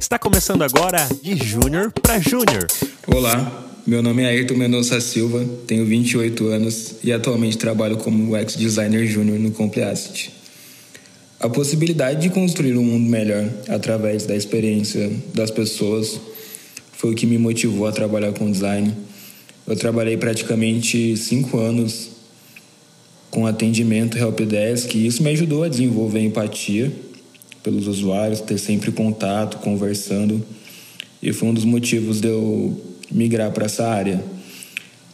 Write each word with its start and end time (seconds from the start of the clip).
Está 0.00 0.18
começando 0.18 0.62
agora 0.62 1.06
de 1.22 1.36
Júnior 1.36 1.92
para 1.92 2.18
Júnior. 2.18 2.66
Olá, 3.06 3.70
meu 3.86 4.02
nome 4.02 4.22
é 4.22 4.28
Ayrton 4.28 4.54
Mendonça 4.54 4.98
Silva, 4.98 5.44
tenho 5.66 5.84
28 5.84 6.46
anos 6.48 6.94
e 7.04 7.12
atualmente 7.12 7.58
trabalho 7.58 7.98
como 7.98 8.34
UX 8.34 8.56
Designer 8.56 9.06
Júnior 9.06 9.38
no 9.38 9.50
Compleacid. 9.50 10.30
A 11.38 11.50
possibilidade 11.50 12.22
de 12.22 12.30
construir 12.30 12.78
um 12.78 12.82
mundo 12.82 13.10
melhor 13.10 13.46
através 13.68 14.24
da 14.24 14.34
experiência 14.34 15.12
das 15.34 15.50
pessoas 15.50 16.18
foi 16.94 17.12
o 17.12 17.14
que 17.14 17.26
me 17.26 17.36
motivou 17.36 17.86
a 17.86 17.92
trabalhar 17.92 18.32
com 18.32 18.50
design. 18.50 18.96
Eu 19.66 19.76
trabalhei 19.76 20.16
praticamente 20.16 21.14
cinco 21.18 21.58
anos 21.58 22.08
com 23.30 23.46
atendimento 23.46 24.16
helpdesk 24.16 24.94
e 24.94 25.06
isso 25.06 25.22
me 25.22 25.30
ajudou 25.30 25.62
a 25.62 25.68
desenvolver 25.68 26.20
empatia 26.20 26.90
pelos 27.62 27.86
usuários, 27.86 28.40
ter 28.40 28.58
sempre 28.58 28.90
contato, 28.92 29.58
conversando 29.58 30.44
e 31.22 31.32
foi 31.32 31.48
um 31.48 31.54
dos 31.54 31.64
motivos 31.64 32.20
de 32.20 32.28
eu 32.28 32.80
migrar 33.10 33.50
para 33.52 33.66
essa 33.66 33.86
área. 33.86 34.22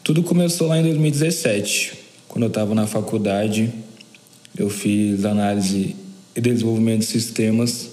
Tudo 0.04 0.22
começou 0.22 0.68
lá 0.68 0.78
em 0.78 0.82
2017, 0.82 1.94
quando 2.28 2.44
eu 2.44 2.48
estava 2.48 2.74
na 2.74 2.86
faculdade. 2.86 3.72
Eu 4.56 4.70
fiz 4.70 5.24
análise 5.24 5.96
e 6.34 6.40
desenvolvimento 6.40 7.00
de 7.00 7.06
sistemas. 7.06 7.90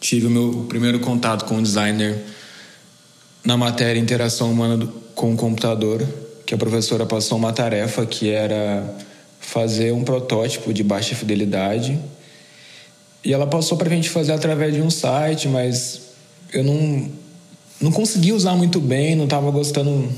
Tive 0.00 0.26
o 0.26 0.30
meu 0.30 0.66
primeiro 0.68 0.98
contato 0.98 1.44
com 1.44 1.58
o 1.58 1.62
designer 1.62 2.18
na 3.44 3.56
matéria 3.56 4.00
Interação 4.00 4.50
Humana 4.50 4.88
com 5.14 5.32
o 5.32 5.36
Computador, 5.36 6.06
que 6.44 6.52
a 6.52 6.58
professora 6.58 7.06
passou 7.06 7.38
uma 7.38 7.52
tarefa 7.52 8.04
que 8.04 8.28
era 8.28 8.96
fazer 9.38 9.92
um 9.92 10.02
protótipo 10.02 10.72
de 10.72 10.82
baixa 10.82 11.14
fidelidade. 11.14 11.98
E 13.24 13.32
ela 13.32 13.46
passou 13.46 13.76
para 13.76 13.88
a 13.88 13.94
gente 13.94 14.08
fazer 14.08 14.32
através 14.32 14.74
de 14.74 14.80
um 14.80 14.90
site, 14.90 15.48
mas 15.48 16.02
eu 16.52 16.62
não, 16.62 17.08
não 17.80 17.92
consegui 17.92 18.32
usar 18.32 18.54
muito 18.54 18.80
bem, 18.80 19.16
não 19.16 19.24
estava 19.24 19.50
gostando 19.50 20.08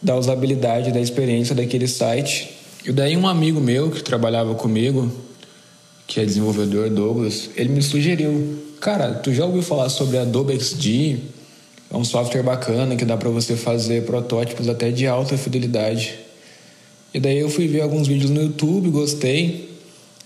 da 0.00 0.16
usabilidade, 0.16 0.92
da 0.92 1.00
experiência 1.00 1.54
daquele 1.54 1.88
site. 1.88 2.50
E 2.84 2.92
daí 2.92 3.16
um 3.16 3.26
amigo 3.26 3.60
meu 3.60 3.90
que 3.90 4.02
trabalhava 4.02 4.54
comigo, 4.54 5.10
que 6.06 6.20
é 6.20 6.24
desenvolvedor, 6.24 6.90
Douglas, 6.90 7.48
ele 7.56 7.70
me 7.70 7.82
sugeriu, 7.82 8.62
cara, 8.80 9.14
tu 9.14 9.32
já 9.32 9.46
ouviu 9.46 9.62
falar 9.62 9.88
sobre 9.88 10.18
Adobe 10.18 10.58
XD? 10.60 11.18
É 11.90 11.96
um 11.96 12.04
software 12.04 12.42
bacana 12.42 12.96
que 12.96 13.04
dá 13.04 13.16
para 13.16 13.30
você 13.30 13.56
fazer 13.56 14.04
protótipos 14.04 14.68
até 14.68 14.90
de 14.90 15.06
alta 15.06 15.38
fidelidade. 15.38 16.18
E 17.14 17.20
daí 17.20 17.38
eu 17.38 17.48
fui 17.48 17.66
ver 17.68 17.80
alguns 17.80 18.08
vídeos 18.08 18.30
no 18.30 18.42
YouTube, 18.42 18.90
gostei. 18.90 19.73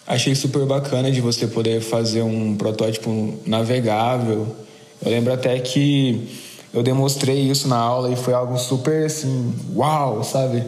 Achei 0.08 0.34
super 0.34 0.64
bacana 0.64 1.12
de 1.12 1.20
você 1.20 1.46
poder 1.46 1.82
fazer 1.82 2.22
um 2.22 2.56
protótipo 2.56 3.34
navegável. 3.44 4.56
Eu 5.04 5.10
lembro 5.10 5.34
até 5.34 5.58
que 5.60 6.26
eu 6.72 6.82
demonstrei 6.82 7.40
isso 7.40 7.68
na 7.68 7.76
aula 7.76 8.10
e 8.10 8.16
foi 8.16 8.32
algo 8.32 8.56
super 8.56 9.04
assim, 9.04 9.52
uau, 9.76 10.24
sabe? 10.24 10.64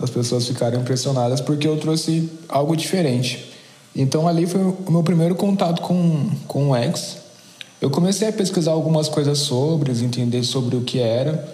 As 0.00 0.08
pessoas 0.08 0.48
ficaram 0.48 0.80
impressionadas 0.80 1.38
porque 1.38 1.68
eu 1.68 1.76
trouxe 1.76 2.30
algo 2.48 2.74
diferente. 2.74 3.52
Então 3.94 4.26
ali 4.26 4.46
foi 4.46 4.62
o 4.62 4.90
meu 4.90 5.02
primeiro 5.02 5.34
contato 5.34 5.82
com, 5.82 6.30
com 6.46 6.70
o 6.70 6.74
X. 6.76 7.18
Eu 7.82 7.90
comecei 7.90 8.28
a 8.28 8.32
pesquisar 8.32 8.70
algumas 8.70 9.06
coisas 9.06 9.36
sobre, 9.36 9.92
entender 10.02 10.42
sobre 10.44 10.76
o 10.76 10.80
que 10.80 10.98
era. 10.98 11.46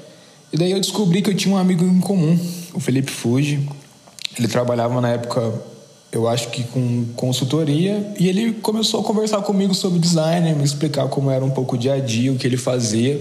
E 0.52 0.56
daí 0.56 0.70
eu 0.70 0.78
descobri 0.78 1.20
que 1.20 1.30
eu 1.30 1.34
tinha 1.34 1.52
um 1.52 1.58
amigo 1.58 1.84
em 1.84 1.98
comum, 1.98 2.38
o 2.72 2.78
Felipe 2.78 3.10
Fuji. 3.10 3.68
Ele 4.38 4.46
trabalhava 4.46 5.00
na 5.00 5.08
época, 5.10 5.52
eu 6.14 6.28
acho 6.28 6.48
que 6.50 6.62
com 6.62 7.06
consultoria, 7.16 8.14
e 8.20 8.28
ele 8.28 8.52
começou 8.52 9.00
a 9.00 9.02
conversar 9.02 9.42
comigo 9.42 9.74
sobre 9.74 9.98
design, 9.98 10.54
me 10.54 10.62
explicar 10.62 11.08
como 11.08 11.28
era 11.28 11.44
um 11.44 11.50
pouco 11.50 11.74
o 11.74 11.78
dia 11.78 11.94
a 11.94 11.98
dia, 11.98 12.32
o 12.32 12.36
que 12.36 12.46
ele 12.46 12.56
fazia. 12.56 13.20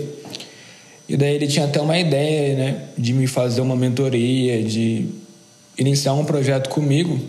E 1.09 1.17
daí 1.17 1.33
ele 1.33 1.47
tinha 1.47 1.65
até 1.65 1.81
uma 1.81 1.97
ideia, 1.97 2.55
né, 2.55 2.81
de 2.95 3.11
me 3.11 3.25
fazer 3.25 3.61
uma 3.61 3.75
mentoria, 3.75 4.63
de 4.63 5.07
iniciar 5.75 6.13
um 6.13 6.23
projeto 6.23 6.69
comigo. 6.69 7.19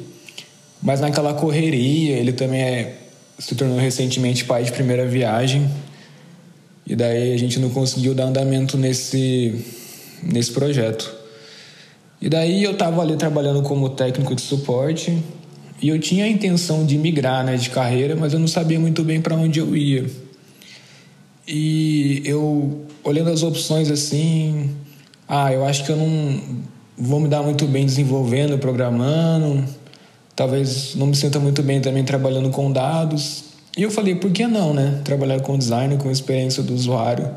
Mas 0.82 1.00
naquela 1.00 1.32
correria, 1.32 2.14
ele 2.14 2.34
também 2.34 2.60
é 2.60 2.98
se 3.38 3.54
tornou 3.54 3.78
recentemente 3.78 4.44
pai 4.44 4.64
de 4.64 4.70
primeira 4.70 5.06
viagem. 5.06 5.66
E 6.86 6.94
daí 6.94 7.32
a 7.32 7.38
gente 7.38 7.58
não 7.58 7.70
conseguiu 7.70 8.14
dar 8.14 8.24
andamento 8.24 8.76
nesse, 8.76 9.64
nesse 10.22 10.52
projeto. 10.52 11.10
E 12.20 12.28
daí 12.28 12.62
eu 12.62 12.72
estava 12.72 13.00
ali 13.00 13.16
trabalhando 13.16 13.62
como 13.62 13.88
técnico 13.88 14.34
de 14.34 14.42
suporte 14.42 15.18
e 15.80 15.88
eu 15.88 15.98
tinha 15.98 16.24
a 16.24 16.28
intenção 16.28 16.84
de 16.84 16.96
migrar 16.96 17.44
né, 17.44 17.56
de 17.56 17.70
carreira, 17.70 18.16
mas 18.16 18.32
eu 18.32 18.38
não 18.38 18.48
sabia 18.48 18.78
muito 18.78 19.02
bem 19.02 19.20
para 19.20 19.34
onde 19.34 19.58
eu 19.58 19.76
ia. 19.76 20.06
E 21.46 22.22
eu, 22.24 22.86
olhando 23.02 23.30
as 23.30 23.42
opções 23.42 23.90
assim, 23.90 24.70
ah, 25.28 25.52
eu 25.52 25.64
acho 25.64 25.84
que 25.84 25.92
eu 25.92 25.96
não 25.96 26.40
vou 26.96 27.20
me 27.20 27.28
dar 27.28 27.42
muito 27.42 27.66
bem 27.66 27.84
desenvolvendo, 27.84 28.58
programando 28.58 29.64
talvez 30.34 30.94
não 30.94 31.06
me 31.06 31.16
sinta 31.16 31.38
muito 31.38 31.62
bem 31.62 31.80
também 31.80 32.04
trabalhando 32.04 32.50
com 32.50 32.70
dados. 32.70 33.44
E 33.76 33.82
eu 33.82 33.90
falei, 33.90 34.14
por 34.14 34.30
que 34.30 34.46
não, 34.46 34.72
né? 34.72 35.00
Trabalhar 35.04 35.40
com 35.40 35.56
design, 35.58 35.96
com 35.96 36.10
experiência 36.10 36.62
do 36.62 36.74
usuário, 36.74 37.30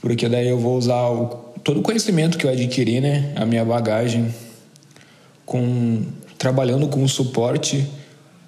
porque 0.00 0.28
daí 0.28 0.48
eu 0.48 0.58
vou 0.58 0.76
usar 0.76 1.08
o, 1.08 1.26
todo 1.62 1.80
o 1.80 1.82
conhecimento 1.82 2.36
que 2.36 2.46
eu 2.46 2.50
adquiri, 2.50 3.00
né? 3.00 3.32
A 3.36 3.46
minha 3.46 3.64
bagagem, 3.64 4.34
com 5.46 6.02
trabalhando 6.42 6.88
com 6.88 7.06
suporte 7.06 7.88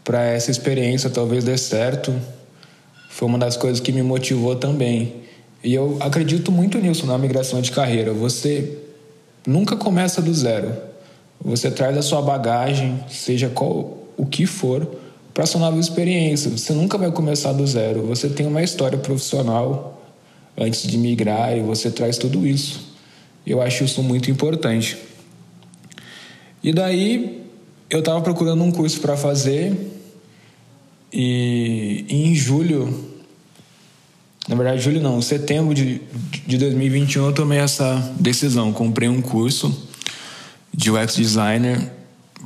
para 0.02 0.24
essa 0.24 0.50
experiência 0.50 1.08
talvez 1.08 1.44
dê 1.44 1.56
certo. 1.56 2.12
Foi 3.08 3.28
uma 3.28 3.38
das 3.38 3.56
coisas 3.56 3.78
que 3.78 3.92
me 3.92 4.02
motivou 4.02 4.56
também. 4.56 5.22
E 5.62 5.72
eu 5.72 5.96
acredito 6.00 6.50
muito 6.50 6.76
nisso 6.78 7.06
na 7.06 7.16
migração 7.16 7.62
de 7.62 7.70
carreira. 7.70 8.12
Você 8.12 8.78
nunca 9.46 9.76
começa 9.76 10.20
do 10.20 10.34
zero 10.34 10.74
você 11.44 11.70
traz 11.70 11.96
a 11.98 12.00
sua 12.00 12.22
bagagem, 12.22 12.98
seja 13.08 13.50
qual 13.50 13.98
o 14.16 14.24
que 14.24 14.46
for, 14.46 14.88
para 15.34 15.44
sua 15.44 15.60
nova 15.60 15.78
experiência. 15.78 16.50
Você 16.50 16.72
nunca 16.72 16.96
vai 16.96 17.12
começar 17.12 17.52
do 17.52 17.66
zero. 17.66 18.06
Você 18.06 18.30
tem 18.30 18.46
uma 18.46 18.62
história 18.62 18.96
profissional 18.96 20.02
antes 20.56 20.88
de 20.88 20.96
migrar 20.96 21.54
e 21.54 21.60
você 21.60 21.90
traz 21.90 22.16
tudo 22.16 22.46
isso. 22.46 22.94
Eu 23.46 23.60
acho 23.60 23.84
isso 23.84 24.02
muito 24.02 24.30
importante. 24.30 24.96
E 26.62 26.72
daí 26.72 27.43
eu 27.96 28.00
estava 28.00 28.20
procurando 28.20 28.62
um 28.62 28.72
curso 28.72 29.00
para 29.00 29.16
fazer 29.16 29.72
e 31.12 32.04
em 32.08 32.34
julho, 32.34 32.92
na 34.48 34.56
verdade 34.56 34.82
julho 34.82 35.00
não, 35.00 35.22
setembro 35.22 35.72
de, 35.72 36.00
de 36.44 36.58
2021 36.58 37.26
eu 37.26 37.32
tomei 37.32 37.58
essa 37.58 38.12
decisão. 38.18 38.72
Comprei 38.72 39.08
um 39.08 39.22
curso 39.22 39.88
de 40.72 40.90
UX 40.90 41.14
designer 41.14 41.92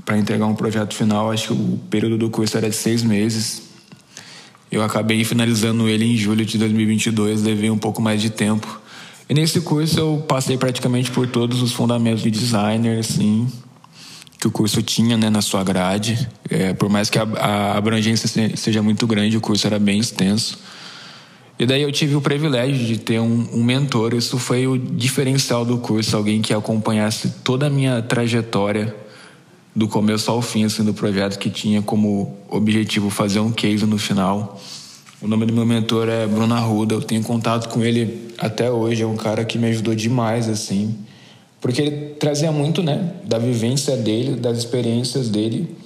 para 0.05 0.19
entregar 0.19 0.45
um 0.45 0.55
projeto 0.55 0.95
final. 0.95 1.31
Acho 1.33 1.47
que 1.47 1.53
o 1.55 1.81
período 1.89 2.19
do 2.19 2.29
curso 2.29 2.59
era 2.59 2.69
de 2.69 2.77
seis 2.77 3.03
meses. 3.03 3.63
Eu 4.71 4.83
acabei 4.83 5.25
finalizando 5.25 5.89
ele 5.89 6.05
em 6.05 6.15
julho 6.15 6.45
de 6.45 6.59
2022, 6.59 7.43
levei 7.43 7.71
um 7.71 7.79
pouco 7.79 8.03
mais 8.03 8.21
de 8.21 8.29
tempo. 8.29 8.83
E 9.31 9.33
nesse 9.33 9.63
curso 9.63 9.99
eu 9.99 10.25
passei 10.29 10.59
praticamente 10.59 11.11
por 11.11 11.27
todos 11.27 11.63
os 11.63 11.73
fundamentos 11.73 12.23
de 12.23 12.31
designer, 12.31 12.99
assim, 12.99 13.51
que 14.39 14.47
o 14.47 14.51
curso 14.51 14.83
tinha 14.83 15.17
né, 15.17 15.29
na 15.29 15.43
sua 15.43 15.65
grade. 15.65 16.29
É, 16.49 16.73
por 16.73 16.89
mais 16.89 17.11
que 17.11 17.19
a, 17.19 17.23
a 17.23 17.77
abrangência 17.77 18.29
seja 18.57 18.83
muito 18.83 19.07
grande, 19.07 19.37
o 19.37 19.41
curso 19.41 19.67
era 19.67 19.79
bem 19.79 19.99
extenso. 19.99 20.59
E 21.59 21.67
daí 21.67 21.83
eu 21.83 21.91
tive 21.91 22.15
o 22.15 22.21
privilégio 22.21 22.87
de 22.87 22.99
ter 22.99 23.19
um, 23.19 23.49
um, 23.53 23.65
mentor. 23.65 24.15
Isso 24.15 24.39
foi 24.39 24.69
o 24.69 24.79
diferencial 24.79 25.65
do 25.65 25.79
curso, 25.79 26.17
alguém 26.17 26.41
que 26.41 26.55
acompanhasse 26.55 27.31
toda 27.43 27.67
a 27.67 27.71
minha 27.71 28.01
trajetória 28.01 28.95
do 29.75 29.89
começo 29.89 30.31
ao 30.31 30.41
fim 30.41 30.65
assim, 30.65 30.85
do 30.85 30.95
projeto, 30.95 31.37
que 31.37 31.51
tinha 31.51 31.83
como 31.83 32.37
objetivo 32.49 33.11
fazer 33.11 33.41
um 33.41 33.51
case 33.51 33.85
no 33.87 33.99
final. 33.99 34.61
O 35.21 35.27
nome 35.27 35.47
do 35.47 35.53
meu 35.53 35.67
mentor 35.67 36.09
é 36.09 36.29
Bruno 36.29 36.55
Arruda. 36.55 36.95
Eu 36.95 37.03
tenho 37.03 37.25
contato 37.25 37.69
com 37.69 37.83
ele 37.83 38.33
até 38.39 38.71
hoje. 38.71 39.03
É 39.03 39.07
um 39.07 39.17
cara 39.17 39.45
que 39.45 39.59
me 39.59 39.67
ajudou 39.67 39.97
demais, 39.97 40.49
assim, 40.49 40.97
porque 41.61 41.83
ele 41.83 42.15
trazia 42.15 42.53
muito, 42.53 42.83
né, 42.83 43.13
da 43.25 43.39
vivência 43.39 43.97
dele, 43.97 44.37
das 44.37 44.59
experiências 44.59 45.29
dele. 45.29 45.77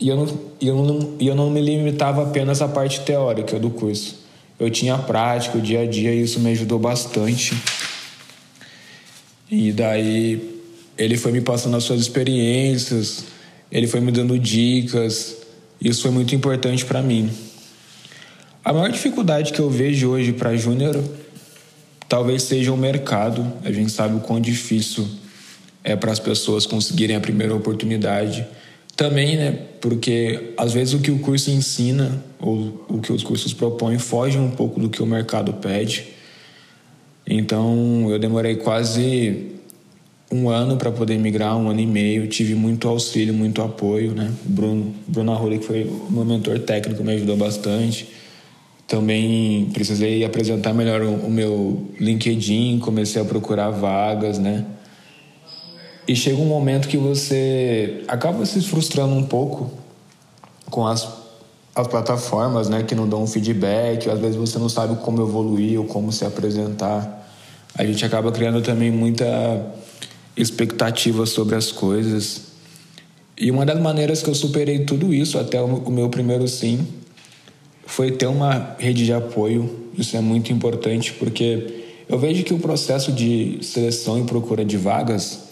E 0.00 0.08
eu 0.08 0.16
não, 0.16 0.38
eu 0.60 0.76
não, 0.82 1.14
eu 1.20 1.34
não 1.34 1.50
me 1.50 1.60
limitava 1.60 2.22
apenas 2.22 2.60
à 2.60 2.68
parte 2.68 3.00
teórica 3.00 3.58
do 3.58 3.70
curso 3.70 4.24
eu 4.58 4.70
tinha 4.70 4.96
prática, 4.96 5.58
o 5.58 5.60
dia 5.60 5.82
a 5.82 5.86
dia, 5.86 6.14
e 6.14 6.22
isso 6.22 6.40
me 6.40 6.50
ajudou 6.50 6.78
bastante. 6.78 7.54
E 9.50 9.72
daí 9.72 10.60
ele 10.96 11.16
foi 11.16 11.32
me 11.32 11.40
passando 11.40 11.76
as 11.76 11.84
suas 11.84 12.00
experiências, 12.00 13.26
ele 13.70 13.86
foi 13.86 14.00
me 14.00 14.12
dando 14.12 14.38
dicas, 14.38 15.36
isso 15.80 16.02
foi 16.02 16.10
muito 16.10 16.34
importante 16.34 16.84
para 16.84 17.02
mim. 17.02 17.30
A 18.64 18.72
maior 18.72 18.90
dificuldade 18.90 19.52
que 19.52 19.60
eu 19.60 19.68
vejo 19.68 20.08
hoje 20.08 20.32
para 20.32 20.56
júnior 20.56 21.02
talvez 22.08 22.42
seja 22.42 22.72
o 22.72 22.76
mercado. 22.76 23.46
A 23.64 23.72
gente 23.72 23.90
sabe 23.90 24.16
o 24.16 24.20
quão 24.20 24.40
difícil 24.40 25.06
é 25.82 25.94
para 25.94 26.12
as 26.12 26.18
pessoas 26.18 26.66
conseguirem 26.66 27.16
a 27.16 27.20
primeira 27.20 27.54
oportunidade. 27.54 28.46
Também, 28.96 29.36
né? 29.36 29.58
Porque 29.80 30.54
às 30.56 30.72
vezes 30.72 30.94
o 30.94 31.00
que 31.00 31.10
o 31.10 31.18
curso 31.18 31.50
ensina 31.50 32.22
ou 32.40 32.86
o 32.88 33.00
que 33.00 33.12
os 33.12 33.22
cursos 33.22 33.52
propõem 33.52 33.98
foge 33.98 34.38
um 34.38 34.50
pouco 34.50 34.80
do 34.80 34.88
que 34.88 35.02
o 35.02 35.06
mercado 35.06 35.52
pede. 35.54 36.06
Então 37.26 38.06
eu 38.10 38.18
demorei 38.18 38.56
quase 38.56 39.52
um 40.30 40.48
ano 40.48 40.76
para 40.76 40.90
poder 40.90 41.18
migrar, 41.18 41.56
um 41.56 41.68
ano 41.68 41.80
e 41.80 41.86
meio. 41.86 42.26
Tive 42.28 42.54
muito 42.54 42.88
auxílio, 42.88 43.34
muito 43.34 43.62
apoio, 43.62 44.12
né? 44.12 44.32
Bruno, 44.44 44.94
Bruno 45.06 45.32
Arruda, 45.32 45.58
que 45.58 45.64
foi 45.64 45.84
o 45.84 46.08
meu 46.10 46.24
mentor 46.24 46.58
técnico, 46.60 47.02
me 47.02 47.12
ajudou 47.14 47.36
bastante. 47.36 48.08
Também 48.86 49.70
precisei 49.72 50.24
apresentar 50.24 50.74
melhor 50.74 51.02
o 51.02 51.30
meu 51.30 51.86
LinkedIn, 51.98 52.80
comecei 52.80 53.20
a 53.20 53.24
procurar 53.24 53.70
vagas, 53.70 54.38
né? 54.38 54.66
E 56.06 56.14
chega 56.14 56.36
um 56.36 56.46
momento 56.46 56.86
que 56.86 56.98
você 56.98 58.04
acaba 58.06 58.44
se 58.44 58.60
frustrando 58.60 59.14
um 59.14 59.22
pouco 59.22 59.70
com 60.70 60.86
as, 60.86 61.08
as 61.74 61.86
plataformas, 61.86 62.68
né, 62.68 62.82
que 62.82 62.94
não 62.94 63.08
dão 63.08 63.22
um 63.22 63.26
feedback, 63.26 64.10
às 64.10 64.18
vezes 64.18 64.36
você 64.36 64.58
não 64.58 64.68
sabe 64.68 64.96
como 64.96 65.22
evoluir 65.22 65.80
ou 65.80 65.86
como 65.86 66.12
se 66.12 66.26
apresentar. 66.26 67.26
A 67.74 67.86
gente 67.86 68.04
acaba 68.04 68.30
criando 68.30 68.60
também 68.60 68.90
muita 68.90 69.24
expectativa 70.36 71.24
sobre 71.24 71.54
as 71.54 71.72
coisas. 71.72 72.42
E 73.38 73.50
uma 73.50 73.64
das 73.64 73.80
maneiras 73.80 74.22
que 74.22 74.28
eu 74.28 74.34
superei 74.34 74.84
tudo 74.84 75.12
isso 75.14 75.38
até 75.38 75.60
o 75.60 75.90
meu 75.90 76.10
primeiro 76.10 76.46
sim 76.46 76.86
foi 77.86 78.10
ter 78.12 78.26
uma 78.26 78.76
rede 78.78 79.04
de 79.04 79.12
apoio. 79.12 79.88
Isso 79.96 80.16
é 80.16 80.20
muito 80.20 80.52
importante 80.52 81.12
porque 81.12 81.82
eu 82.08 82.18
vejo 82.18 82.42
que 82.44 82.52
o 82.52 82.58
processo 82.58 83.12
de 83.12 83.58
seleção 83.62 84.18
e 84.20 84.24
procura 84.24 84.64
de 84.64 84.76
vagas 84.76 85.44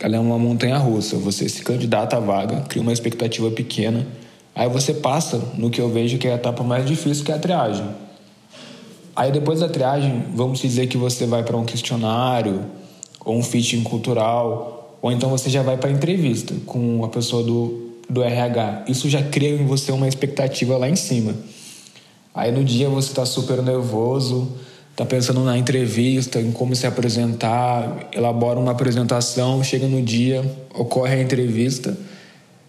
ela 0.00 0.16
é 0.16 0.20
uma 0.20 0.38
montanha 0.38 0.76
russa. 0.76 1.16
Você 1.16 1.48
se 1.48 1.62
candidata 1.62 2.16
à 2.16 2.20
vaga, 2.20 2.60
cria 2.62 2.82
uma 2.82 2.92
expectativa 2.92 3.50
pequena, 3.50 4.06
aí 4.54 4.68
você 4.68 4.94
passa 4.94 5.38
no 5.56 5.70
que 5.70 5.80
eu 5.80 5.88
vejo 5.88 6.18
que 6.18 6.28
é 6.28 6.32
a 6.32 6.34
etapa 6.36 6.62
mais 6.62 6.86
difícil, 6.86 7.24
que 7.24 7.32
é 7.32 7.34
a 7.34 7.38
triagem. 7.38 7.86
Aí 9.14 9.32
depois 9.32 9.60
da 9.60 9.68
triagem, 9.68 10.24
vamos 10.34 10.58
dizer 10.60 10.86
que 10.88 10.98
você 10.98 11.24
vai 11.24 11.42
para 11.42 11.56
um 11.56 11.64
questionário 11.64 12.66
ou 13.24 13.36
um 13.36 13.42
fitting 13.42 13.82
cultural, 13.82 14.98
ou 15.00 15.10
então 15.10 15.30
você 15.30 15.48
já 15.48 15.62
vai 15.62 15.76
para 15.76 15.90
entrevista 15.90 16.54
com 16.66 17.02
a 17.04 17.08
pessoa 17.08 17.42
do, 17.42 17.92
do 18.08 18.22
RH. 18.22 18.84
Isso 18.88 19.08
já 19.08 19.22
cria 19.22 19.50
em 19.50 19.64
você 19.64 19.90
uma 19.90 20.06
expectativa 20.06 20.76
lá 20.76 20.88
em 20.88 20.96
cima. 20.96 21.34
Aí 22.36 22.52
no 22.52 22.62
dia 22.62 22.90
você 22.90 23.08
está 23.08 23.24
super 23.24 23.62
nervoso, 23.62 24.52
está 24.90 25.06
pensando 25.06 25.42
na 25.42 25.56
entrevista, 25.56 26.38
em 26.38 26.52
como 26.52 26.76
se 26.76 26.86
apresentar, 26.86 28.10
elabora 28.12 28.60
uma 28.60 28.72
apresentação, 28.72 29.64
chega 29.64 29.86
no 29.86 30.02
dia, 30.02 30.44
ocorre 30.74 31.14
a 31.14 31.22
entrevista 31.22 31.96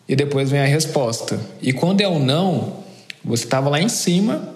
e 0.08 0.16
depois 0.16 0.50
vem 0.50 0.62
a 0.62 0.66
resposta. 0.66 1.38
E 1.62 1.74
quando 1.74 2.00
é 2.00 2.08
o 2.08 2.12
um 2.12 2.20
não, 2.20 2.78
você 3.26 3.44
estava 3.44 3.70
lá 3.70 3.82
em 3.82 3.90
cima 3.90 4.56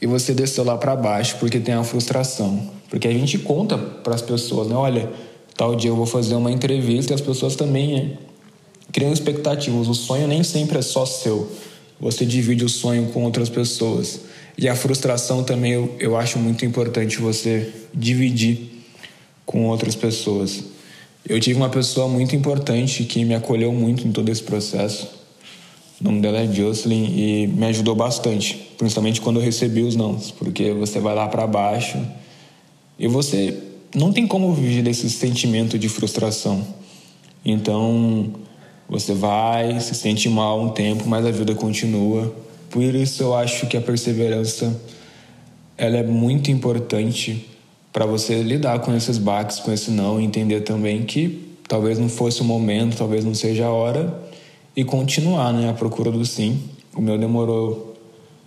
e 0.00 0.06
você 0.06 0.32
desceu 0.32 0.62
lá 0.62 0.78
para 0.78 0.94
baixo 0.94 1.38
porque 1.40 1.58
tem 1.58 1.74
a 1.74 1.82
frustração. 1.82 2.70
Porque 2.88 3.08
a 3.08 3.12
gente 3.12 3.38
conta 3.38 3.76
para 3.76 4.14
as 4.14 4.22
pessoas, 4.22 4.68
né? 4.68 4.76
Olha, 4.76 5.10
tal 5.56 5.74
dia 5.74 5.90
eu 5.90 5.96
vou 5.96 6.06
fazer 6.06 6.36
uma 6.36 6.52
entrevista 6.52 7.12
e 7.12 7.14
as 7.16 7.20
pessoas 7.20 7.56
também 7.56 7.94
né? 7.94 8.18
criam 8.92 9.12
expectativas. 9.12 9.88
O 9.88 9.94
sonho 9.94 10.28
nem 10.28 10.44
sempre 10.44 10.78
é 10.78 10.82
só 10.82 11.04
seu. 11.04 11.50
Você 11.98 12.24
divide 12.24 12.64
o 12.64 12.68
sonho 12.68 13.08
com 13.08 13.24
outras 13.24 13.48
pessoas. 13.48 14.20
E 14.62 14.68
a 14.68 14.76
frustração 14.76 15.42
também 15.42 15.72
eu, 15.72 15.92
eu 15.98 16.16
acho 16.16 16.38
muito 16.38 16.64
importante 16.64 17.18
você 17.18 17.72
dividir 17.92 18.84
com 19.44 19.66
outras 19.66 19.96
pessoas. 19.96 20.62
Eu 21.28 21.40
tive 21.40 21.56
uma 21.56 21.68
pessoa 21.68 22.06
muito 22.06 22.36
importante 22.36 23.02
que 23.02 23.24
me 23.24 23.34
acolheu 23.34 23.72
muito 23.72 24.06
em 24.06 24.12
todo 24.12 24.28
esse 24.28 24.44
processo. 24.44 25.08
O 26.00 26.04
nome 26.04 26.20
dela 26.20 26.38
é 26.38 26.46
Jocelyn 26.46 27.06
e 27.06 27.46
me 27.48 27.66
ajudou 27.66 27.96
bastante, 27.96 28.54
principalmente 28.78 29.20
quando 29.20 29.40
eu 29.40 29.44
recebi 29.44 29.82
os 29.82 29.96
não, 29.96 30.14
porque 30.38 30.70
você 30.70 31.00
vai 31.00 31.16
lá 31.16 31.26
para 31.26 31.44
baixo 31.44 31.98
e 32.96 33.08
você 33.08 33.58
não 33.92 34.12
tem 34.12 34.28
como 34.28 34.54
viver 34.54 34.82
desse 34.82 35.10
sentimento 35.10 35.76
de 35.76 35.88
frustração. 35.88 36.64
Então, 37.44 38.32
você 38.88 39.12
vai, 39.12 39.80
se 39.80 39.92
sente 39.96 40.28
mal 40.28 40.62
um 40.62 40.68
tempo, 40.68 41.02
mas 41.08 41.26
a 41.26 41.32
vida 41.32 41.52
continua 41.52 42.32
por 42.72 42.82
isso 42.82 43.22
eu 43.22 43.34
acho 43.34 43.66
que 43.66 43.76
a 43.76 43.80
perseverança 43.82 44.80
ela 45.76 45.98
é 45.98 46.02
muito 46.02 46.50
importante 46.50 47.46
para 47.92 48.06
você 48.06 48.42
lidar 48.42 48.78
com 48.78 48.96
esses 48.96 49.18
baques, 49.18 49.58
com 49.60 49.70
esse 49.70 49.90
não, 49.90 50.18
entender 50.18 50.62
também 50.62 51.02
que 51.02 51.54
talvez 51.68 51.98
não 51.98 52.08
fosse 52.08 52.40
o 52.40 52.44
momento, 52.44 52.96
talvez 52.96 53.26
não 53.26 53.34
seja 53.34 53.66
a 53.66 53.70
hora 53.70 54.18
e 54.74 54.82
continuar, 54.84 55.52
né, 55.52 55.68
a 55.68 55.74
procura 55.74 56.10
do 56.10 56.24
sim. 56.24 56.62
O 56.96 57.02
meu 57.02 57.18
demorou, 57.18 57.94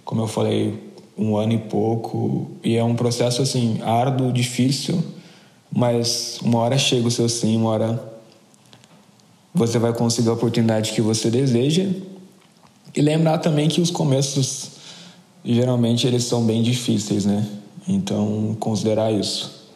como 0.04 0.22
eu 0.22 0.27
falei, 0.27 0.74
um 1.16 1.38
ano 1.38 1.54
e 1.54 1.60
pouco 1.60 2.50
e 2.63 2.75
é 2.75 2.83
um 2.83 2.95
processo 2.95 3.44
assim 3.44 3.80
árduo, 3.83 4.33
difícil, 4.33 5.04
mas 5.72 6.39
uma 6.42 6.60
hora 6.60 6.80
chega 6.80 7.07
o 7.07 7.12
seu 7.12 7.30
sim, 7.30 7.56
uma 7.57 7.69
hora 7.69 8.16
você 9.54 9.77
vai 9.77 9.94
conseguir 9.94 10.30
a 10.30 10.33
oportunidade 10.33 10.94
que 10.94 11.01
você 11.01 11.30
deseja 11.30 11.86
e 12.96 13.02
lembrar 13.02 13.40
também 13.40 13.68
que 13.68 13.82
os 13.82 13.92
começos 13.92 14.72
geralmente 15.44 16.08
eles 16.08 16.24
são 16.24 16.44
bem 16.44 16.64
difíceis, 16.64 17.26
né? 17.26 17.46
Então, 17.88 18.56
considerar 18.60 19.12
isso. 19.12 19.70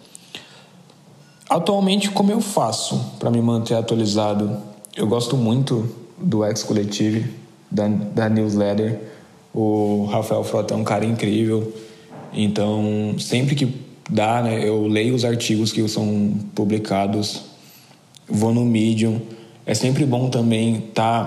Atualmente, 1.47 2.09
como 2.09 2.31
eu 2.31 2.41
faço 2.41 2.99
para 3.19 3.29
me 3.29 3.41
manter 3.41 3.75
atualizado? 3.75 4.57
Eu 4.95 5.05
gosto 5.05 5.37
muito 5.37 5.95
do 6.17 6.45
Ex 6.45 6.63
Collective, 6.63 7.29
da, 7.69 7.87
da 7.87 8.29
newsletter. 8.29 8.99
O 9.53 10.05
Rafael 10.05 10.43
Frota 10.43 10.73
é 10.73 10.77
um 10.77 10.83
cara 10.83 11.05
incrível. 11.05 11.71
Então, 12.33 13.15
sempre 13.19 13.55
que 13.55 13.75
dá, 14.09 14.41
né, 14.41 14.67
eu 14.67 14.87
leio 14.87 15.13
os 15.13 15.25
artigos 15.25 15.71
que 15.71 15.87
são 15.87 16.33
publicados, 16.55 17.41
vou 18.27 18.53
no 18.53 18.65
Medium. 18.65 19.21
É 19.65 19.73
sempre 19.75 20.05
bom 20.05 20.29
também 20.29 20.77
estar 20.89 21.25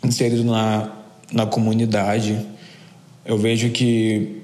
tá 0.00 0.08
inserido 0.08 0.44
na 0.44 1.01
na 1.32 1.46
comunidade. 1.46 2.38
Eu 3.24 3.38
vejo 3.38 3.70
que 3.70 4.42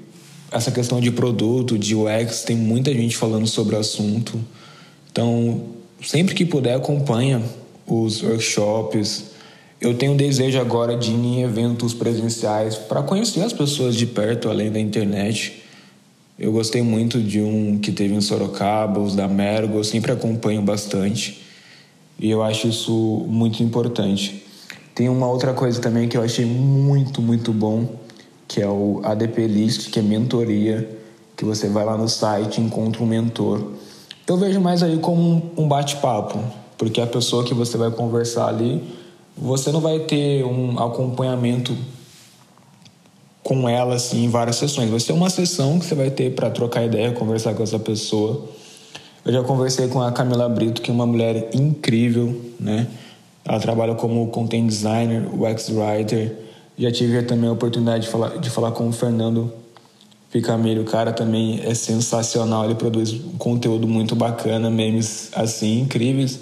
essa 0.50 0.70
questão 0.70 1.00
de 1.00 1.10
produto, 1.10 1.78
de 1.78 1.94
UX, 1.94 2.42
tem 2.42 2.56
muita 2.56 2.92
gente 2.92 3.16
falando 3.16 3.46
sobre 3.46 3.76
o 3.76 3.78
assunto. 3.78 4.40
Então, 5.10 5.62
sempre 6.02 6.34
que 6.34 6.44
puder, 6.44 6.76
acompanha 6.76 7.42
os 7.86 8.22
workshops. 8.22 9.24
Eu 9.80 9.94
tenho 9.94 10.16
desejo 10.16 10.58
agora 10.58 10.96
de 10.96 11.10
ir 11.10 11.14
em 11.14 11.42
eventos 11.42 11.92
presenciais 11.94 12.76
para 12.76 13.02
conhecer 13.02 13.42
as 13.42 13.52
pessoas 13.52 13.94
de 13.94 14.06
perto, 14.06 14.48
além 14.48 14.72
da 14.72 14.80
internet. 14.80 15.62
Eu 16.38 16.52
gostei 16.52 16.82
muito 16.82 17.20
de 17.20 17.40
um 17.40 17.78
que 17.78 17.92
teve 17.92 18.14
em 18.14 18.20
Sorocaba, 18.20 19.00
os 19.00 19.14
da 19.14 19.28
Mergo, 19.28 19.78
eu 19.78 19.84
sempre 19.84 20.12
acompanho 20.12 20.62
bastante. 20.62 21.42
E 22.18 22.30
eu 22.30 22.42
acho 22.42 22.68
isso 22.68 23.26
muito 23.28 23.62
importante. 23.62 24.44
Tem 24.98 25.08
uma 25.08 25.28
outra 25.28 25.54
coisa 25.54 25.80
também 25.80 26.08
que 26.08 26.16
eu 26.16 26.22
achei 26.24 26.44
muito, 26.44 27.22
muito 27.22 27.52
bom, 27.52 27.88
que 28.48 28.60
é 28.60 28.66
o 28.66 29.00
ADP 29.04 29.46
List, 29.46 29.90
que 29.90 30.00
é 30.00 30.02
mentoria, 30.02 30.90
que 31.36 31.44
você 31.44 31.68
vai 31.68 31.84
lá 31.84 31.96
no 31.96 32.08
site 32.08 32.60
encontra 32.60 33.00
um 33.00 33.06
mentor. 33.06 33.74
Eu 34.26 34.36
vejo 34.36 34.60
mais 34.60 34.82
aí 34.82 34.98
como 34.98 35.52
um 35.56 35.68
bate-papo, 35.68 36.40
porque 36.76 37.00
a 37.00 37.06
pessoa 37.06 37.44
que 37.44 37.54
você 37.54 37.78
vai 37.78 37.92
conversar 37.92 38.48
ali, 38.48 38.82
você 39.36 39.70
não 39.70 39.80
vai 39.80 40.00
ter 40.00 40.44
um 40.44 40.76
acompanhamento 40.80 41.76
com 43.44 43.68
ela 43.68 43.94
assim 43.94 44.24
em 44.24 44.28
várias 44.28 44.56
sessões. 44.56 44.90
Vai 44.90 44.98
ser 44.98 45.12
uma 45.12 45.30
sessão 45.30 45.78
que 45.78 45.86
você 45.86 45.94
vai 45.94 46.10
ter 46.10 46.34
para 46.34 46.50
trocar 46.50 46.84
ideia, 46.84 47.12
conversar 47.12 47.54
com 47.54 47.62
essa 47.62 47.78
pessoa. 47.78 48.48
Eu 49.24 49.32
já 49.32 49.44
conversei 49.44 49.86
com 49.86 50.02
a 50.02 50.10
Camila 50.10 50.48
Brito, 50.48 50.82
que 50.82 50.90
é 50.90 50.94
uma 50.94 51.06
mulher 51.06 51.50
incrível, 51.54 52.36
né? 52.58 52.88
Ela 53.48 53.58
trabalha 53.58 53.94
como 53.94 54.26
content 54.28 54.66
designer, 54.66 55.22
UX 55.32 55.70
writer. 55.70 56.36
Já 56.78 56.92
tive 56.92 57.22
também 57.22 57.48
a 57.48 57.52
oportunidade 57.52 58.04
de 58.04 58.10
falar, 58.10 58.36
de 58.36 58.50
falar 58.50 58.72
com 58.72 58.86
o 58.86 58.92
Fernando 58.92 59.50
Picamilho. 60.30 60.82
O 60.82 60.84
cara 60.84 61.12
também 61.12 61.60
é 61.64 61.74
sensacional. 61.74 62.66
Ele 62.66 62.74
produz 62.74 63.16
conteúdo 63.38 63.88
muito 63.88 64.14
bacana, 64.14 64.68
memes 64.68 65.30
assim, 65.34 65.80
incríveis. 65.80 66.38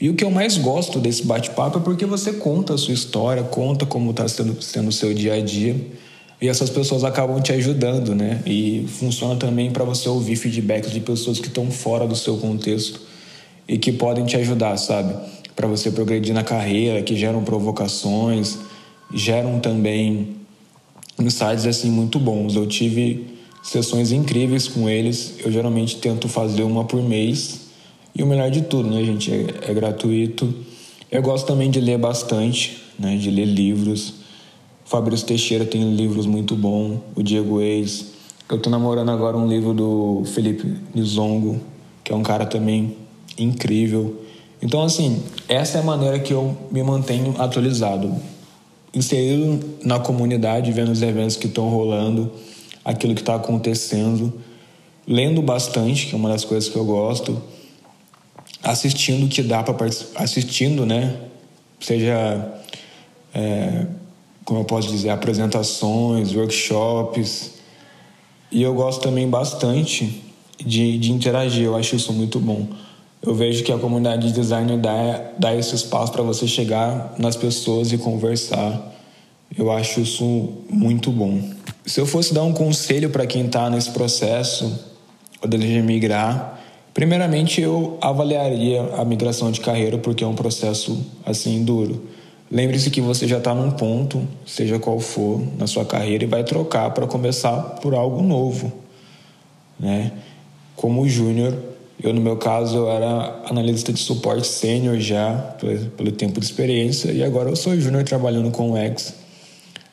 E 0.00 0.08
o 0.08 0.14
que 0.14 0.24
eu 0.24 0.30
mais 0.30 0.56
gosto 0.56 1.00
desse 1.00 1.26
bate-papo 1.26 1.78
é 1.78 1.82
porque 1.82 2.06
você 2.06 2.32
conta 2.32 2.74
a 2.74 2.78
sua 2.78 2.94
história, 2.94 3.42
conta 3.42 3.84
como 3.84 4.12
está 4.12 4.26
sendo, 4.28 4.62
sendo 4.62 4.88
o 4.88 4.92
seu 4.92 5.12
dia 5.12 5.34
a 5.34 5.40
dia. 5.42 5.76
E 6.40 6.48
essas 6.48 6.70
pessoas 6.70 7.02
acabam 7.02 7.38
te 7.42 7.52
ajudando, 7.52 8.14
né? 8.14 8.40
E 8.46 8.86
funciona 8.88 9.34
também 9.34 9.72
para 9.72 9.84
você 9.84 10.08
ouvir 10.08 10.36
feedbacks 10.36 10.92
de 10.92 11.00
pessoas 11.00 11.40
que 11.40 11.48
estão 11.48 11.70
fora 11.70 12.06
do 12.06 12.14
seu 12.14 12.38
contexto 12.38 13.00
e 13.68 13.76
que 13.76 13.92
podem 13.92 14.24
te 14.24 14.36
ajudar, 14.36 14.76
sabe? 14.78 15.14
Para 15.60 15.68
você 15.68 15.90
progredir 15.90 16.32
na 16.32 16.42
carreira, 16.42 17.02
que 17.02 17.14
geram 17.14 17.44
provocações, 17.44 18.60
geram 19.12 19.60
também 19.60 20.36
insights 21.18 21.66
assim 21.66 21.90
muito 21.90 22.18
bons. 22.18 22.56
Eu 22.56 22.66
tive 22.66 23.26
sessões 23.62 24.10
incríveis 24.10 24.66
com 24.66 24.88
eles. 24.88 25.34
Eu 25.44 25.52
geralmente 25.52 25.98
tento 25.98 26.28
fazer 26.28 26.62
uma 26.62 26.84
por 26.84 27.02
mês. 27.02 27.68
E 28.14 28.22
o 28.22 28.26
melhor 28.26 28.50
de 28.50 28.62
tudo, 28.62 28.88
né, 28.88 29.04
gente, 29.04 29.30
é, 29.30 29.70
é 29.70 29.74
gratuito. 29.74 30.50
Eu 31.12 31.20
gosto 31.20 31.46
também 31.46 31.70
de 31.70 31.78
ler 31.78 31.98
bastante, 31.98 32.82
né, 32.98 33.18
de 33.18 33.30
ler 33.30 33.44
livros. 33.44 34.14
O 34.86 34.88
Fabrício 34.88 35.26
Teixeira 35.26 35.66
tem 35.66 35.94
livros 35.94 36.24
muito 36.24 36.56
bons, 36.56 37.00
o 37.14 37.22
Diego 37.22 37.60
Eis. 37.60 38.12
Eu 38.48 38.56
estou 38.56 38.70
namorando 38.70 39.10
agora 39.10 39.36
um 39.36 39.46
livro 39.46 39.74
do 39.74 40.22
Felipe 40.24 40.74
Nizongo, 40.94 41.60
que 42.02 42.14
é 42.14 42.16
um 42.16 42.22
cara 42.22 42.46
também 42.46 42.96
incrível. 43.38 44.29
Então, 44.62 44.82
assim, 44.82 45.22
essa 45.48 45.78
é 45.78 45.80
a 45.80 45.84
maneira 45.84 46.18
que 46.18 46.32
eu 46.32 46.56
me 46.70 46.82
mantenho 46.82 47.34
atualizado. 47.38 48.14
Inserido 48.92 49.78
na 49.82 49.98
comunidade, 49.98 50.70
vendo 50.72 50.90
os 50.90 51.00
eventos 51.00 51.36
que 51.36 51.46
estão 51.46 51.68
rolando, 51.68 52.30
aquilo 52.84 53.14
que 53.14 53.22
está 53.22 53.36
acontecendo, 53.36 54.32
lendo 55.06 55.40
bastante, 55.40 56.06
que 56.06 56.14
é 56.14 56.16
uma 56.16 56.28
das 56.28 56.44
coisas 56.44 56.68
que 56.68 56.76
eu 56.76 56.84
gosto, 56.84 57.40
assistindo 58.62 59.26
o 59.26 59.28
que 59.28 59.42
dá 59.42 59.62
para 59.62 59.86
assistindo, 60.16 60.84
né? 60.84 61.16
Seja, 61.80 62.52
é, 63.32 63.86
como 64.44 64.60
eu 64.60 64.64
posso 64.64 64.88
dizer, 64.88 65.10
apresentações, 65.10 66.34
workshops. 66.34 67.52
E 68.52 68.62
eu 68.62 68.74
gosto 68.74 69.00
também 69.00 69.28
bastante 69.28 70.22
de, 70.58 70.98
de 70.98 71.12
interagir, 71.12 71.64
eu 71.64 71.76
acho 71.76 71.96
isso 71.96 72.12
muito 72.12 72.38
bom. 72.38 72.66
Eu 73.22 73.34
vejo 73.34 73.62
que 73.62 73.70
a 73.70 73.76
comunidade 73.76 74.28
de 74.28 74.32
design 74.32 74.78
dá, 74.78 75.32
dá 75.38 75.54
esse 75.54 75.74
espaço 75.74 76.10
para 76.10 76.22
você 76.22 76.46
chegar 76.46 77.14
nas 77.18 77.36
pessoas 77.36 77.92
e 77.92 77.98
conversar. 77.98 78.94
Eu 79.56 79.70
acho 79.70 80.00
isso 80.00 80.54
muito 80.70 81.10
bom. 81.10 81.42
Se 81.84 82.00
eu 82.00 82.06
fosse 82.06 82.32
dar 82.32 82.44
um 82.44 82.52
conselho 82.54 83.10
para 83.10 83.26
quem 83.26 83.44
está 83.44 83.68
nesse 83.68 83.90
processo, 83.90 84.86
ou 85.42 85.48
deseja 85.48 85.82
migrar, 85.82 86.60
primeiramente 86.94 87.60
eu 87.60 87.98
avaliaria 88.00 88.82
a 88.96 89.04
migração 89.04 89.50
de 89.50 89.60
carreira, 89.60 89.98
porque 89.98 90.24
é 90.24 90.26
um 90.26 90.34
processo 90.34 91.04
assim 91.26 91.62
duro. 91.62 92.08
Lembre-se 92.50 92.90
que 92.90 93.02
você 93.02 93.28
já 93.28 93.36
está 93.36 93.54
num 93.54 93.70
ponto, 93.70 94.26
seja 94.46 94.78
qual 94.78 94.98
for, 94.98 95.42
na 95.58 95.66
sua 95.66 95.84
carreira 95.84 96.24
e 96.24 96.26
vai 96.26 96.42
trocar 96.42 96.90
para 96.92 97.06
começar 97.06 97.60
por 97.82 97.94
algo 97.94 98.22
novo, 98.22 98.72
né? 99.78 100.10
Como 100.74 101.06
júnior, 101.06 101.54
eu, 102.02 102.14
no 102.14 102.20
meu 102.20 102.36
caso, 102.36 102.78
eu 102.78 102.90
era 102.90 103.42
analista 103.44 103.92
de 103.92 104.00
suporte 104.00 104.46
sênior 104.46 104.98
já, 104.98 105.34
pelo, 105.96 106.12
tempo 106.12 106.40
de 106.40 106.46
experiência, 106.46 107.12
e 107.12 107.22
agora 107.22 107.50
eu 107.50 107.56
sou 107.56 107.78
júnior 107.78 108.04
trabalhando 108.04 108.50
com 108.50 108.72
o 108.72 108.76
X. 108.76 109.14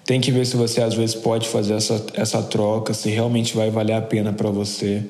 Tem 0.06 0.22
que 0.22 0.32
ver 0.32 0.46
se 0.46 0.56
você, 0.56 0.82
às 0.82 0.94
vezes, 0.94 1.16
pode 1.16 1.50
fazer 1.50 1.74
essa, 1.74 2.06
essa 2.14 2.42
troca, 2.42 2.94
se 2.94 3.10
realmente 3.10 3.56
vai 3.56 3.70
valer 3.70 3.94
a 3.94 4.02
pena 4.02 4.32
para 4.32 4.50
você. 4.50 5.04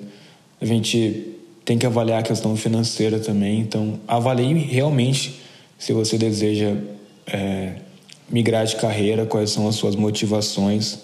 A 0.60 0.66
gente 0.66 1.36
tem 1.63 1.77
que 1.77 1.86
avaliar 1.86 2.22
a 2.22 2.24
questão 2.24 2.56
financeira 2.56 3.20
também, 3.20 3.60
então 3.60 4.00
avalie 4.08 4.56
realmente 4.56 5.39
se 5.77 5.94
você 5.94 6.18
deseja 6.18 6.75
é, 7.27 7.74
migrar 8.27 8.66
de 8.66 8.75
carreira, 8.75 9.25
quais 9.25 9.51
são 9.51 9.68
as 9.68 9.75
suas 9.75 9.96
motivações. 9.96 11.00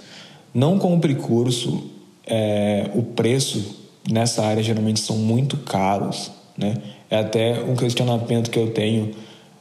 Não 0.51 0.79
compre 0.79 1.13
curso, 1.13 1.83
é, 2.25 2.89
o 2.95 3.03
preço 3.03 3.82
nessa 4.09 4.43
área 4.43 4.61
geralmente 4.61 4.99
são 4.99 5.17
muito 5.17 5.57
caros, 5.57 6.31
né? 6.57 6.75
É 7.09 7.17
até 7.17 7.61
um 7.61 7.75
questionamento 7.75 8.49
que 8.49 8.57
eu 8.57 8.71
tenho. 8.71 9.11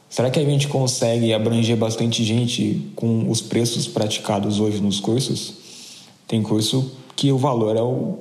Será 0.09 0.29
que 0.29 0.39
a 0.39 0.43
gente 0.43 0.67
consegue 0.67 1.33
abranger 1.33 1.77
bastante 1.77 2.23
gente 2.23 2.91
com 2.95 3.29
os 3.29 3.41
preços 3.41 3.87
praticados 3.87 4.59
hoje 4.59 4.81
nos 4.81 4.99
cursos? 4.99 5.53
Tem 6.27 6.41
curso 6.41 6.91
que 7.15 7.31
o 7.31 7.37
valor 7.37 7.75
é 7.75 7.81
o, 7.81 8.17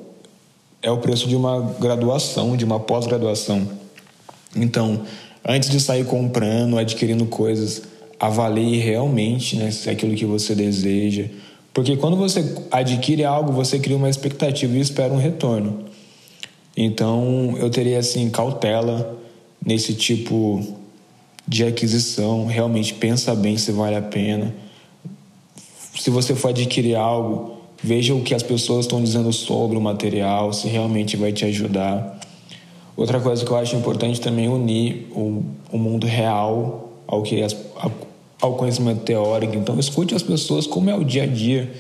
é 0.83 0.91
o 0.91 0.99
preço 0.99 1.29
de 1.29 1.37
uma 1.37 1.61
graduação, 1.81 2.57
de 2.57 2.65
uma 2.65 2.79
pós-graduação. 2.81 3.67
Então, 4.55 5.03
antes 5.47 5.71
de 5.71 5.81
sair 5.81 6.05
comprando, 6.05 6.79
adquirindo 6.79 7.27
coisas, 7.27 7.83
avalie 8.19 8.79
realmente 8.79 9.57
né, 9.57 9.71
se 9.71 9.89
é 9.89 9.93
aquilo 9.93 10.15
que 10.15 10.25
você 10.25 10.55
deseja. 10.55 11.27
Porque 11.73 11.97
quando 11.97 12.17
você 12.17 12.55
adquire 12.71 13.25
algo, 13.25 13.53
você 13.53 13.79
cria 13.79 13.97
uma 13.97 14.11
expectativa 14.11 14.77
e 14.77 14.81
espera 14.81 15.13
um 15.13 15.19
retorno. 15.19 15.92
Então 16.77 17.55
eu 17.59 17.69
teria 17.71 17.99
assim 17.99 18.31
cautela 18.31 19.19
nesse 19.65 19.95
tipo 19.95 20.65
de 21.47 21.65
aquisição, 21.65 22.47
realmente 22.47 22.95
pensa 22.95 23.35
bem 23.35 23.57
se 23.59 23.73
vale 23.73 23.97
a 23.97 24.03
pena. 24.03 24.55
Se 25.95 26.09
você 26.09 26.35
for 26.35 26.49
adquirir 26.49 26.95
algo, 26.95 27.59
veja 27.83 28.15
o 28.15 28.23
que 28.23 28.35
as 28.35 28.43
pessoas 28.43 28.87
estão 28.87 29.03
dizendo 29.03 29.33
sobre 29.33 29.77
o 29.77 29.81
material, 29.81 30.53
se 30.53 30.69
realmente 30.69 31.17
vai 31.17 31.33
te 31.33 31.45
ajudar. 31.45 32.21
Outra 32.97 33.21
coisa 33.21 33.45
que 33.45 33.51
eu 33.51 33.57
acho 33.57 33.77
importante 33.77 34.21
também 34.21 34.47
é 34.47 34.49
unir 34.49 35.09
o, 35.13 35.43
o 35.71 35.79
mundo 35.79 36.07
real 36.07 36.93
ao 37.07 37.23
que 37.23 37.43
as, 37.43 37.57
ao 38.41 38.55
conhecimento 38.55 39.03
teórico. 39.03 39.57
Então 39.57 39.79
escute 39.79 40.15
as 40.15 40.23
pessoas 40.23 40.67
como 40.67 40.89
é 40.91 40.95
o 40.95 41.05
dia 41.05 41.25
a 41.25 41.27
dia 41.27 41.71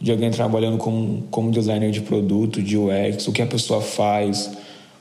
de 0.00 0.10
alguém 0.10 0.30
trabalhando 0.30 0.78
como, 0.78 1.24
como 1.30 1.50
designer 1.50 1.90
de 1.90 2.00
produto, 2.00 2.62
de 2.62 2.76
UX, 2.76 3.28
o 3.28 3.32
que 3.32 3.42
a 3.42 3.46
pessoa 3.46 3.82
faz, 3.82 4.50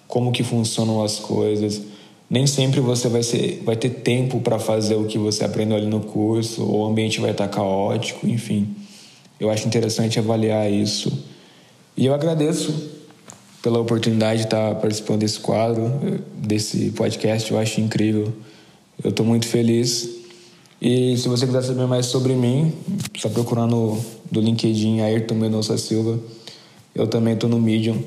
como 0.08 0.32
que 0.32 0.44
funcionam 0.44 1.02
as 1.02 1.18
coisas. 1.20 1.82
Nem 2.30 2.46
sempre 2.46 2.82
você 2.82 3.08
vai, 3.08 3.24
ser, 3.24 3.62
vai 3.64 3.78
ter 3.78 3.90
tempo 3.90 4.42
para 4.42 4.60
fazer 4.60 4.96
o 4.96 5.06
que 5.06 5.18
você 5.18 5.46
aprendeu 5.46 5.78
ali 5.78 5.88
no 5.88 6.02
curso, 6.02 6.64
ou 6.64 6.82
o 6.82 6.86
ambiente 6.86 7.22
vai 7.22 7.32
estar 7.32 7.48
caótico, 7.48 8.28
enfim. 8.28 8.68
Eu 9.40 9.50
acho 9.50 9.66
interessante 9.66 10.20
avaliar 10.20 10.70
isso. 10.70 11.12
E 11.96 12.06
eu 12.06 12.14
agradeço 12.14 12.92
pela 13.64 13.80
oportunidade 13.80 14.40
de 14.40 14.48
estar 14.48 14.76
participando 14.76 15.22
desse 15.22 15.40
quadro, 15.40 16.22
desse 16.34 16.92
podcast, 16.92 17.50
eu 17.50 17.58
acho 17.58 17.80
incrível. 17.80 18.34
Eu 19.02 19.12
estou 19.12 19.26
muito 19.26 19.48
feliz 19.48 20.19
e 20.82 21.18
se 21.18 21.28
você 21.28 21.46
quiser 21.46 21.62
saber 21.62 21.88
mais 21.88 22.06
sobre 22.06 22.34
mim, 22.34 22.74
só 23.18 23.30
procurar 23.30 23.68
no 23.68 23.98
do 24.32 24.40
LinkedIn 24.40 25.02
Ayrton 25.02 25.36
Mendonça 25.36 25.78
Silva. 25.78 26.20
Eu 26.94 27.08
também 27.08 27.34
estou 27.34 27.50
no 27.50 27.60
Medium. 27.60 28.02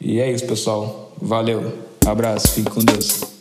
E 0.00 0.20
é 0.20 0.30
isso, 0.30 0.46
pessoal. 0.46 1.12
Valeu. 1.20 1.72
Abraço. 2.04 2.48
Fique 2.48 2.70
com 2.70 2.84
Deus. 2.84 3.35